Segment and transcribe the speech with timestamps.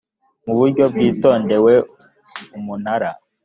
[0.45, 1.73] mu buryo bwitondewe
[2.57, 3.09] umunara